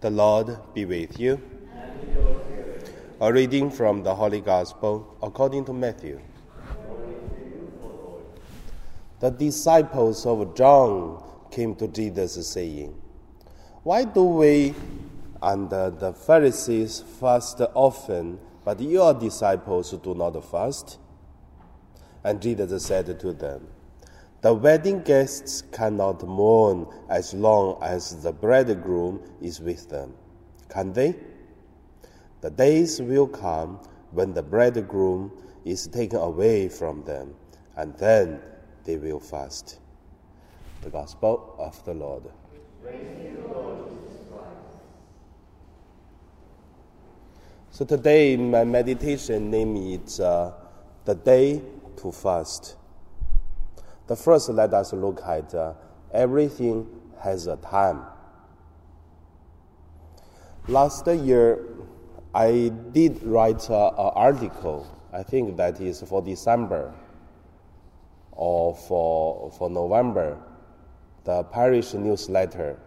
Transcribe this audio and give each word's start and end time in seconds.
The 0.00 0.10
Lord 0.10 0.56
be 0.74 0.84
with 0.84 1.18
you. 1.18 1.40
A 3.20 3.32
reading 3.32 3.68
from 3.68 4.04
the 4.04 4.14
Holy 4.14 4.40
Gospel 4.40 5.16
according 5.20 5.64
to 5.64 5.72
Matthew. 5.72 6.20
The 9.18 9.30
disciples 9.30 10.24
of 10.24 10.54
John 10.54 11.20
came 11.50 11.74
to 11.74 11.88
Jesus 11.88 12.46
saying, 12.46 12.94
Why 13.82 14.04
do 14.04 14.22
we 14.22 14.72
and 15.42 15.68
the 15.68 16.14
Pharisees 16.16 17.00
fast 17.18 17.60
often, 17.74 18.38
but 18.64 18.80
your 18.80 19.12
disciples 19.14 19.90
do 19.90 20.14
not 20.14 20.48
fast? 20.48 20.98
And 22.22 22.40
Jesus 22.40 22.84
said 22.84 23.18
to 23.18 23.32
them, 23.32 23.66
the 24.40 24.54
wedding 24.54 25.02
guests 25.02 25.62
cannot 25.72 26.22
mourn 26.26 26.86
as 27.08 27.34
long 27.34 27.76
as 27.82 28.22
the 28.22 28.32
bridegroom 28.32 29.20
is 29.40 29.60
with 29.60 29.88
them, 29.88 30.14
can 30.68 30.92
they? 30.92 31.16
The 32.40 32.50
days 32.50 33.02
will 33.02 33.26
come 33.26 33.80
when 34.12 34.32
the 34.34 34.42
bridegroom 34.42 35.32
is 35.64 35.88
taken 35.88 36.18
away 36.18 36.68
from 36.68 37.02
them, 37.04 37.34
and 37.76 37.96
then 37.98 38.40
they 38.84 38.96
will 38.96 39.18
fast. 39.18 39.80
The 40.82 40.90
Gospel 40.90 41.56
of 41.58 41.84
the 41.84 41.94
Lord. 41.94 42.22
so 47.70 47.84
today, 47.84 48.36
my 48.36 48.62
meditation 48.62 49.50
name 49.50 49.76
is 49.76 50.20
uh, 50.20 50.52
The 51.04 51.16
Day 51.16 51.60
to 51.96 52.12
Fast. 52.12 52.77
The 54.08 54.16
first, 54.16 54.48
let 54.48 54.72
us 54.72 54.94
look 54.94 55.20
at 55.22 55.54
uh, 55.54 55.74
everything 56.12 56.86
has 57.20 57.46
a 57.46 57.56
time. 57.56 58.04
Last 60.66 61.06
year, 61.06 61.64
I 62.34 62.72
did 62.92 63.22
write 63.22 63.68
uh, 63.70 63.88
an 63.88 64.12
article. 64.14 64.86
I 65.12 65.22
think 65.22 65.58
that 65.58 65.80
is 65.80 66.02
for 66.02 66.22
December 66.22 66.94
or 68.32 68.74
for, 68.74 69.50
for 69.50 69.68
November, 69.68 70.38
the 71.24 71.44
parish 71.44 71.92
newsletter. 71.92 72.78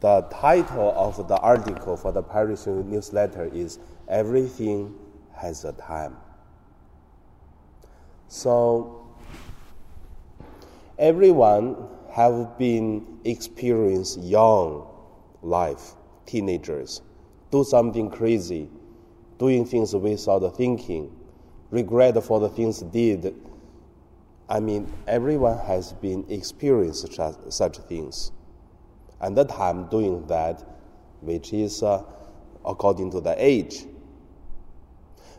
The 0.00 0.22
title 0.30 0.92
of 0.96 1.28
the 1.28 1.36
article 1.36 1.98
for 1.98 2.12
the 2.12 2.22
parish 2.22 2.66
newsletter 2.66 3.50
is 3.52 3.78
Everything 4.08 4.94
Has 5.34 5.66
a 5.66 5.72
Time. 5.72 6.16
So, 8.28 9.05
Everyone 10.98 11.76
have 12.10 12.56
been 12.56 13.18
experienced 13.24 14.18
young 14.20 14.86
life, 15.42 15.94
teenagers, 16.24 17.02
do 17.50 17.64
something 17.64 18.08
crazy, 18.08 18.70
doing 19.38 19.66
things 19.66 19.94
without 19.94 20.56
thinking, 20.56 21.14
regret 21.70 22.22
for 22.24 22.40
the 22.40 22.48
things 22.48 22.80
did. 22.80 23.34
I 24.48 24.60
mean, 24.60 24.90
everyone 25.06 25.58
has 25.66 25.92
been 25.92 26.24
experienced 26.30 27.12
such, 27.12 27.36
such 27.50 27.76
things. 27.76 28.32
And 29.20 29.36
the 29.36 29.44
time 29.44 29.88
doing 29.88 30.26
that, 30.28 30.64
which 31.20 31.52
is 31.52 31.82
uh, 31.82 32.04
according 32.64 33.10
to 33.10 33.20
the 33.20 33.34
age. 33.36 33.84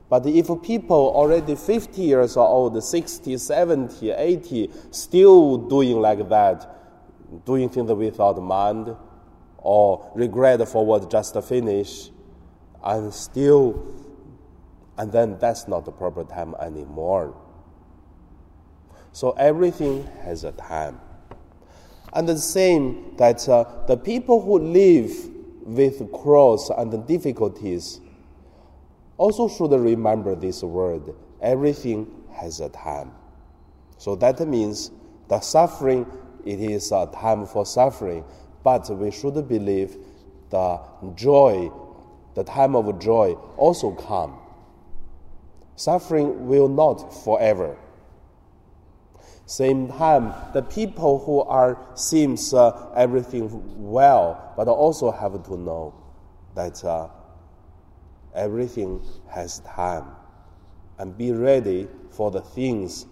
But 0.10 0.26
if 0.26 0.48
people 0.62 1.12
already 1.14 1.56
50 1.56 2.02
years 2.02 2.38
old, 2.38 2.82
60, 2.82 3.38
70, 3.38 4.12
80, 4.12 4.72
still 4.92 5.58
doing 5.58 6.00
like 6.00 6.28
that, 6.30 7.46
doing 7.46 7.70
things 7.70 7.92
without 7.92 8.42
mind, 8.42 8.96
or 9.58 10.10
regret 10.16 10.66
for 10.70 10.86
what 10.86 11.12
just 11.12 11.38
finished, 11.44 12.12
and 12.84 13.14
still, 13.14 13.86
and 14.98 15.12
then 15.12 15.38
that's 15.40 15.68
not 15.68 15.84
the 15.84 15.92
proper 15.92 16.24
time 16.24 16.56
anymore. 16.62 17.36
So 19.12 19.32
everything 19.32 20.08
has 20.24 20.46
a 20.46 20.54
time. 20.54 21.02
And 22.14 22.30
the 22.30 22.38
same 22.38 23.16
that 23.18 23.48
uh, 23.50 23.66
the 23.88 23.98
people 23.98 24.42
who 24.42 24.60
live 24.60 25.12
with 25.64 26.12
cross 26.14 26.70
and 26.70 27.06
difficulties 27.06 28.00
also 29.18 29.48
should 29.48 29.72
remember 29.72 30.36
this 30.36 30.64
word 30.64 31.14
everything 31.42 32.08
has 32.32 32.60
a 32.60 32.70
time. 32.70 33.12
So 33.98 34.16
that 34.18 34.40
means 34.48 34.92
the 35.28 35.40
suffering, 35.40 36.06
it 36.46 36.60
is 36.60 36.92
a 36.92 37.10
time 37.14 37.46
for 37.46 37.66
suffering, 37.66 38.24
but 38.64 38.90
we 38.90 39.12
should 39.12 39.48
believe 39.48 39.98
the 40.50 40.80
joy, 41.16 41.72
the 42.36 42.44
time 42.44 42.76
of 42.76 43.00
joy 43.00 43.34
also 43.58 43.92
come. 43.92 44.38
Suffering 45.76 46.48
will 46.48 46.68
not 46.68 47.24
forever. 47.24 47.78
Same 49.46 49.88
time, 49.88 50.34
the 50.54 50.62
people 50.62 51.20
who 51.20 51.42
are 51.42 51.78
seems 51.96 52.54
uh, 52.54 52.90
everything 52.96 53.50
well, 53.78 54.54
but 54.58 54.68
also 54.68 55.10
have 55.12 55.42
to 55.46 55.58
know 55.58 55.94
that 56.56 56.84
uh, 56.84 57.08
everything 58.36 59.02
has 59.30 59.60
time. 59.60 60.06
And 61.00 61.18
be 61.18 61.32
ready 61.32 61.88
for 62.10 62.32
the 62.32 62.42
things 62.42 63.06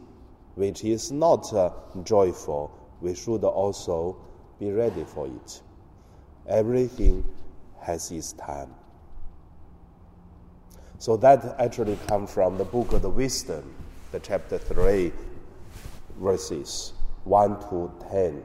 which 0.55 0.83
is 0.83 1.11
not 1.11 1.53
uh, 1.53 1.71
joyful. 2.03 2.71
We 3.01 3.13
should 3.13 3.43
also 3.43 4.17
be 4.59 4.71
ready 4.71 5.03
for 5.03 5.27
it. 5.27 5.61
Everything 6.47 7.23
has 7.81 8.11
its 8.11 8.33
time. 8.33 8.73
So 10.97 11.17
that 11.17 11.55
actually 11.59 11.97
comes 12.07 12.31
from 12.31 12.57
the 12.57 12.63
book 12.63 12.93
of 12.93 13.01
the 13.01 13.09
Wisdom, 13.09 13.75
the 14.11 14.19
chapter 14.19 14.57
3, 14.57 15.11
verses 16.19 16.93
1 17.25 17.59
to 17.69 17.91
10. 18.09 18.43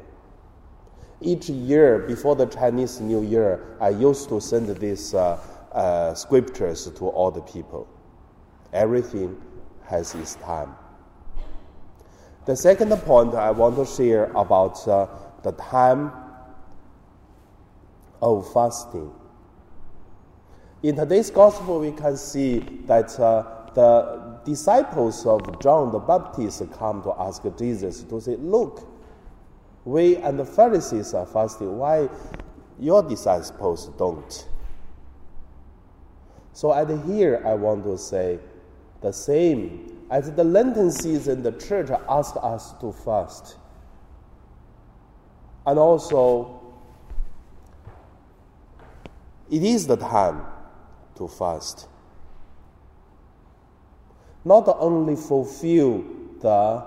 Each 1.23 1.49
year 1.49 2.01
before 2.01 2.35
the 2.35 2.47
Chinese 2.47 3.01
New 3.01 3.23
Year, 3.23 3.77
I 3.81 3.91
used 3.91 4.29
to 4.31 4.41
send 4.41 4.67
this 4.69 5.15
uh, 5.15 5.39
uh, 5.73 6.15
scriptures 6.15 6.91
to 6.91 7.09
all 7.09 7.31
the 7.31 7.43
people. 7.43 7.89
Everything 8.73 9.41
has 9.85 10.15
its 10.15 10.37
time. 10.37 10.75
The 12.47 12.57
second 12.57 12.91
point 13.03 13.35
I 13.35 13.51
want 13.51 13.77
to 13.77 13.87
share 13.87 14.25
about 14.35 14.87
uh, 14.89 15.07
the 15.43 15.53
time 15.53 16.13
of 18.23 18.53
fasting. 18.53 19.13
In 20.83 20.97
today's 20.97 21.31
gospel, 21.31 21.81
we 21.81 21.93
can 21.93 22.17
see 22.17 22.61
that 22.87 23.19
uh, 23.21 23.71
the 23.75 24.41
disciples 24.45 25.27
of 25.27 25.61
John 25.61 25.93
the 25.93 25.99
Baptist 25.99 26.63
come 26.73 27.03
to 27.03 27.13
ask 27.19 27.43
Jesus 27.59 28.03
to 28.05 28.21
say, 28.21 28.37
Look, 28.37 28.89
we 29.85 30.17
and 30.17 30.39
the 30.39 30.45
Pharisees 30.45 31.15
are 31.15 31.27
fasting. 31.27 31.77
Why 31.79 32.09
your 32.79 33.03
disciples 33.03 33.89
don't? 33.99 34.49
So 36.61 36.75
at 36.75 36.91
here, 37.07 37.43
I 37.47 37.55
want 37.55 37.85
to 37.85 37.97
say 37.97 38.39
the 39.01 39.13
same. 39.13 40.05
As 40.11 40.31
the 40.31 40.45
Lenten 40.45 40.91
season, 40.91 41.43
the 41.43 41.53
church 41.53 41.89
asked 42.07 42.37
us 42.37 42.73
to 42.83 42.93
fast. 42.93 43.57
And 45.67 45.79
also, 45.79 46.61
it 49.51 49.63
is 49.63 49.87
the 49.87 49.97
time 49.97 50.45
to 51.15 51.29
fast. 51.29 51.89
Not 54.45 54.69
only 54.81 55.17
fulfill 55.17 56.05
the 56.43 56.85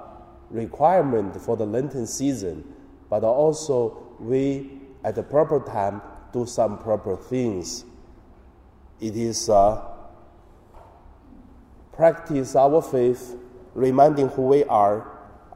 requirement 0.51 1.41
for 1.41 1.57
the 1.57 1.66
Lenten 1.66 2.06
season, 2.06 2.63
but 3.09 3.23
also 3.23 4.06
we, 4.19 4.81
at 5.03 5.16
the 5.16 5.23
proper 5.23 5.59
time, 5.62 6.00
do 6.31 6.45
some 6.45 6.77
proper 6.77 7.15
things 7.18 7.86
it 9.00 9.16
is 9.16 9.50
uh, 9.50 9.81
practice 11.94 12.56
our 12.56 12.81
faith, 12.81 13.36
reminding 13.74 14.30
who 14.30 14.44
we 14.44 14.63
are, 14.66 15.07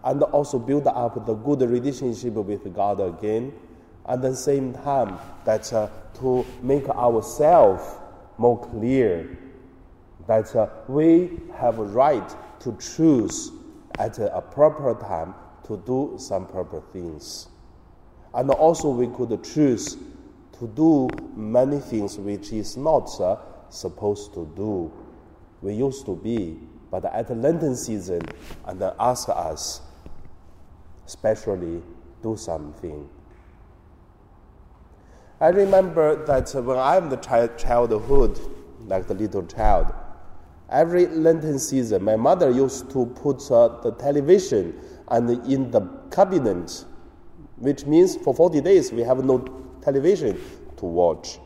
and 0.04 0.22
also 0.24 0.60
build 0.60 0.88
up 0.88 1.25
the 1.25 1.34
good 1.34 1.62
relationship 1.62 2.34
with 2.34 2.74
God 2.74 3.00
again. 3.00 3.54
At 4.07 4.22
the 4.22 4.36
same 4.36 4.74
time, 4.74 5.19
that 5.45 5.72
uh, 5.74 5.89
to 6.19 6.45
make 6.62 6.88
ourselves 6.89 7.84
more 8.38 8.60
clear 8.60 9.38
that 10.28 10.56
uh, 10.56 10.68
we 10.88 11.40
have 11.56 11.80
a 11.80 11.83
right 11.83 12.36
to 12.60 12.78
choose 12.80 13.51
at 13.98 14.19
a 14.19 14.42
proper 14.42 14.94
time 14.94 15.33
to 15.66 15.78
do 15.86 16.16
some 16.18 16.45
proper 16.48 16.81
things. 16.94 17.48
And 18.33 18.50
also 18.51 18.90
we 18.90 19.07
could 19.07 19.44
choose 19.44 19.98
to 20.59 20.68
do 20.68 21.09
many 21.36 21.80
things 21.80 22.18
which 22.18 22.51
is 22.51 22.77
not 22.77 23.09
uh, 23.19 23.38
supposed 23.69 24.33
to 24.33 24.51
do. 24.56 24.92
We 25.62 25.74
used 25.74 26.06
to 26.06 26.15
be, 26.15 26.59
but 26.89 27.06
at 27.06 27.27
the 27.27 27.36
Lenten 27.36 27.75
season, 27.75 28.21
and 28.65 28.80
then 28.80 28.94
ask 29.00 29.30
us, 29.30 29.81
especially 31.06 31.81
do 32.21 32.38
something. 32.38 33.07
I 35.39 35.50
remember 35.50 36.25
that 36.25 36.50
when 36.63 36.77
I'm 36.77 37.09
the 37.09 37.18
child, 37.18 37.57
childhood, 37.57 38.39
like 38.88 39.07
the 39.07 39.13
little 39.13 39.45
child, 39.45 39.94
every 40.69 41.06
Lenten 41.06 41.59
season, 41.59 42.04
my 42.04 42.15
mother 42.15 42.50
used 42.50 42.89
to 42.92 43.06
put 43.06 43.50
uh, 43.51 43.80
the 43.81 43.92
television 43.92 44.80
and 45.09 45.30
in 45.48 45.69
the 45.69 45.81
cabinet, 46.12 46.86
which 47.57 47.86
means 47.86 48.15
for 48.18 48.33
40 48.33 48.62
days 48.62 48.92
we 48.92 49.01
have 49.01 49.24
no 49.24 49.67
television 49.88 50.38
to 50.75 50.86
watch. 50.86 51.39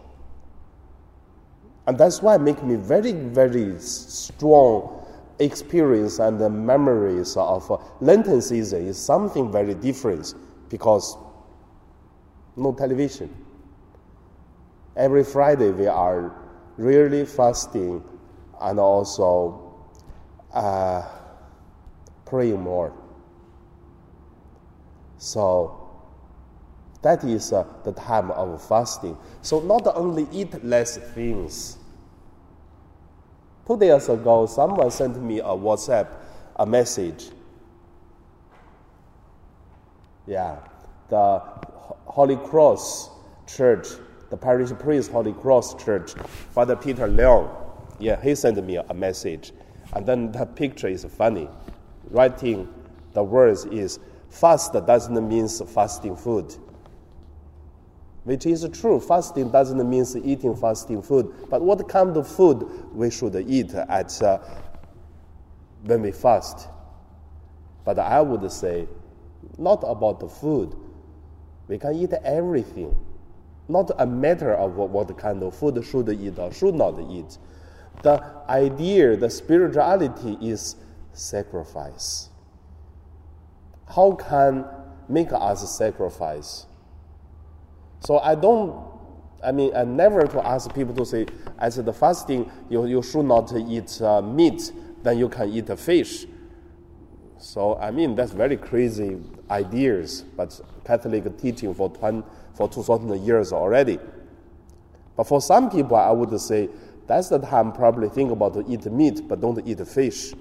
And 1.85 1.95
that's 1.95 2.23
why 2.23 2.37
make 2.37 2.63
me 2.63 2.75
very, 2.75 3.11
very 3.11 3.77
strong 3.77 5.05
experience 5.37 6.17
and 6.17 6.39
the 6.39 6.49
memories 6.49 7.37
of 7.37 7.69
Lenten 8.01 8.41
season 8.41 8.87
is 8.87 8.97
something 8.97 9.51
very 9.51 9.75
different 9.75 10.33
because 10.69 11.17
no 12.55 12.73
television. 12.73 13.29
Every 14.95 15.23
Friday 15.23 15.69
we 15.69 15.85
are 15.85 16.33
really 16.77 17.25
fasting 17.25 18.03
and 18.59 18.79
also 18.79 19.85
uh, 20.51 21.07
praying 22.25 22.59
more. 22.61 22.91
So 25.19 25.80
that 27.01 27.23
is 27.23 27.51
uh, 27.51 27.65
the 27.83 27.91
time 27.93 28.31
of 28.31 28.63
fasting. 28.67 29.17
So 29.41 29.59
not 29.59 29.87
only 29.95 30.27
eat 30.31 30.63
less 30.63 30.97
things. 30.97 31.77
Two 33.65 33.77
days 33.77 34.09
ago, 34.09 34.45
someone 34.45 34.91
sent 34.91 35.21
me 35.21 35.39
a 35.39 35.45
WhatsApp, 35.45 36.07
a 36.57 36.65
message. 36.65 37.29
Yeah, 40.27 40.57
the 41.09 41.39
Holy 42.05 42.37
Cross 42.37 43.09
Church, 43.47 43.87
the 44.29 44.37
parish 44.37 44.69
priest 44.71 45.11
Holy 45.11 45.33
Cross 45.33 45.83
Church, 45.83 46.13
Father 46.53 46.75
Peter 46.75 47.07
Leong. 47.07 47.49
Yeah, 47.99 48.21
he 48.21 48.35
sent 48.35 48.63
me 48.63 48.77
a 48.77 48.93
message, 48.93 49.53
and 49.93 50.05
then 50.05 50.31
the 50.31 50.45
picture 50.45 50.87
is 50.87 51.05
funny. 51.05 51.49
Writing 52.09 52.71
the 53.13 53.23
words 53.23 53.65
is 53.65 53.99
fast 54.29 54.73
doesn't 54.73 55.27
mean 55.27 55.47
fasting 55.47 56.15
food 56.15 56.55
which 58.23 58.45
is 58.45 58.67
true. 58.73 58.99
Fasting 58.99 59.49
doesn't 59.49 59.89
mean 59.89 60.05
eating 60.23 60.55
fasting 60.55 61.01
food, 61.01 61.33
but 61.49 61.61
what 61.61 61.87
kind 61.89 62.15
of 62.17 62.27
food 62.27 62.67
we 62.93 63.09
should 63.09 63.35
eat 63.47 63.73
at 63.73 64.21
uh, 64.21 64.39
when 65.83 66.01
we 66.01 66.11
fast? 66.11 66.67
But 67.83 67.97
I 67.97 68.21
would 68.21 68.49
say, 68.51 68.87
not 69.57 69.83
about 69.85 70.19
the 70.19 70.27
food. 70.27 70.75
We 71.67 71.79
can 71.79 71.95
eat 71.95 72.13
everything, 72.23 72.95
not 73.67 73.91
a 73.97 74.05
matter 74.05 74.53
of 74.53 74.75
what, 74.75 74.89
what 74.89 75.17
kind 75.17 75.41
of 75.41 75.55
food 75.55 75.83
should 75.83 76.09
eat 76.09 76.37
or 76.37 76.51
should 76.53 76.75
not 76.75 76.99
eat. 77.09 77.37
The 78.03 78.23
idea, 78.47 79.15
the 79.15 79.29
spirituality 79.29 80.37
is 80.41 80.75
sacrifice. 81.13 82.29
How 83.87 84.13
can 84.13 84.65
make 85.09 85.29
us 85.33 85.77
sacrifice? 85.77 86.65
So 88.01 88.17
I 88.19 88.35
don't, 88.35 88.75
I 89.43 89.51
mean, 89.51 89.75
I 89.75 89.83
never 89.83 90.25
to 90.25 90.45
ask 90.45 90.73
people 90.73 90.93
to 90.95 91.05
say, 91.05 91.27
as 91.59 91.75
the 91.75 91.93
fasting, 91.93 92.51
you, 92.69 92.85
you 92.85 93.01
should 93.03 93.25
not 93.25 93.53
eat 93.55 94.01
uh, 94.01 94.21
meat, 94.21 94.71
then 95.03 95.17
you 95.19 95.29
can 95.29 95.49
eat 95.49 95.79
fish. 95.79 96.25
So, 97.37 97.77
I 97.77 97.91
mean, 97.91 98.15
that's 98.15 98.31
very 98.31 98.57
crazy 98.57 99.17
ideas, 99.49 100.23
but 100.35 100.59
Catholic 100.83 101.37
teaching 101.39 101.73
for, 101.73 101.89
20, 101.89 102.23
for 102.53 102.67
2000 102.67 103.23
years 103.23 103.53
already. 103.53 103.99
But 105.15 105.27
for 105.27 105.41
some 105.41 105.69
people, 105.69 105.97
I 105.97 106.11
would 106.11 106.39
say, 106.39 106.69
that's 107.05 107.29
the 107.29 107.39
time 107.39 107.71
probably 107.71 108.09
think 108.09 108.31
about 108.31 108.53
to 108.55 108.65
eat 108.67 108.85
meat, 108.85 109.27
but 109.27 109.41
don't 109.41 109.65
eat 109.67 109.85
fish. 109.87 110.33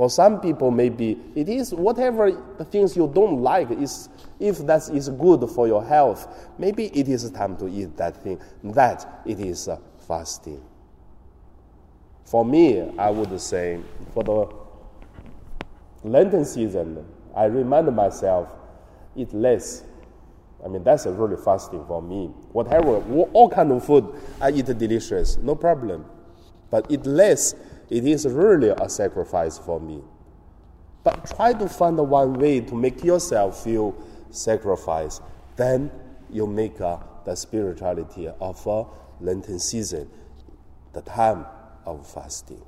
For 0.00 0.08
some 0.08 0.40
people, 0.40 0.70
maybe 0.70 1.18
it 1.34 1.46
is 1.46 1.74
whatever 1.74 2.30
the 2.56 2.64
things 2.64 2.96
you 2.96 3.06
don't 3.14 3.42
like 3.42 3.70
is 3.70 4.08
if 4.38 4.56
that 4.60 4.88
is 4.88 5.10
good 5.10 5.46
for 5.50 5.68
your 5.68 5.84
health. 5.84 6.48
Maybe 6.56 6.86
it 6.86 7.06
is 7.06 7.30
time 7.32 7.54
to 7.58 7.68
eat 7.68 7.98
that 7.98 8.16
thing. 8.22 8.40
That 8.64 9.20
it 9.26 9.38
is 9.40 9.68
uh, 9.68 9.76
fasting. 10.08 10.62
For 12.24 12.46
me, 12.46 12.90
I 12.96 13.10
would 13.10 13.38
say 13.38 13.78
for 14.14 14.24
the 14.24 14.48
Lenten 16.02 16.46
season, 16.46 17.04
I 17.36 17.44
remind 17.44 17.94
myself 17.94 18.48
eat 19.14 19.34
less. 19.34 19.84
I 20.64 20.68
mean 20.68 20.82
that's 20.82 21.04
a 21.04 21.12
really 21.12 21.36
fasting 21.36 21.84
for 21.84 22.00
me. 22.00 22.28
Whatever, 22.52 23.02
all 23.34 23.50
kind 23.50 23.70
of 23.70 23.84
food 23.84 24.14
I 24.40 24.50
eat 24.50 24.64
delicious, 24.64 25.36
no 25.36 25.54
problem. 25.54 26.06
But 26.70 26.86
eat 26.88 27.04
less 27.04 27.54
it 27.90 28.06
is 28.06 28.26
really 28.26 28.68
a 28.68 28.88
sacrifice 28.88 29.58
for 29.58 29.80
me. 29.80 30.02
But 31.02 31.26
try 31.34 31.52
to 31.54 31.68
find 31.68 31.98
one 31.98 32.34
way 32.34 32.60
to 32.60 32.74
make 32.74 33.02
yourself 33.02 33.64
feel 33.64 33.94
sacrifice. 34.30 35.20
Then 35.56 35.90
you 36.30 36.46
make 36.46 36.80
uh, 36.80 36.98
the 37.24 37.34
spirituality 37.34 38.28
of 38.28 38.66
a 38.66 38.84
Lenten 39.20 39.58
season, 39.58 40.08
the 40.92 41.02
time 41.02 41.46
of 41.84 42.06
fasting. 42.06 42.62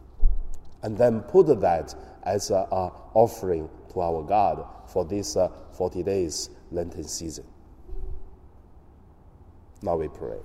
And 0.83 0.99
then 0.99 1.21
put 1.21 1.47
that 1.61 1.95
as 2.25 2.51
an 2.51 2.67
offering 3.15 3.69
to 3.93 4.01
our 4.01 4.23
God 4.23 4.67
for 4.89 5.05
this 5.05 5.37
uh, 5.37 5.49
40 5.73 6.03
days 6.03 6.51
Lenten 6.71 7.05
season. 7.05 7.45
Now 9.83 9.97
we 9.97 10.09
pray. 10.09 10.39